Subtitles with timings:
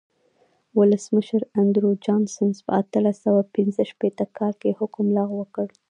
[0.77, 5.67] ولسمشر اندرو جانسن په اتلس سوه پنځه شپېته کال کې حکم لغوه کړ.